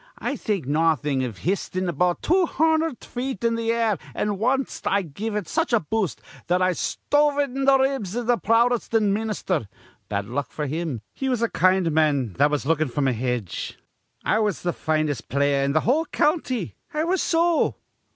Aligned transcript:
I'd 0.17 0.39
think 0.41 0.65
nawthin' 0.65 1.21
iv 1.21 1.37
histin' 1.37 1.85
th' 1.87 1.95
ball 1.95 2.15
two 2.15 2.47
hundherd 2.47 3.05
feet 3.05 3.43
in 3.43 3.55
th' 3.55 3.59
air, 3.69 3.99
an' 4.15 4.39
wanst 4.39 4.87
I 4.87 5.03
give 5.03 5.35
it 5.35 5.47
such 5.47 5.73
a 5.73 5.79
boost 5.79 6.23
that 6.47 6.59
I 6.59 6.73
stove 6.73 7.37
in 7.37 7.67
th' 7.67 7.79
ribs 7.79 8.15
iv 8.15 8.25
th' 8.25 8.41
Prowtestant 8.41 9.11
minister 9.11 9.67
bad 10.09 10.25
luck 10.25 10.55
to 10.55 10.65
him, 10.65 11.03
he 11.13 11.29
was 11.29 11.43
a 11.43 11.49
kind 11.49 11.91
man 11.91 12.33
that 12.39 12.49
was 12.49 12.65
lookin' 12.65 12.87
on 12.89 12.93
fr'm 12.95 13.09
a 13.09 13.13
hedge. 13.13 13.77
I 14.25 14.39
was 14.39 14.63
th' 14.63 14.73
finest 14.73 15.29
player 15.29 15.63
in 15.63 15.73
th' 15.75 15.83
whole 15.83 16.05
county, 16.07 16.73
I 16.95 17.03
was 17.03 17.21
so. 17.21 17.75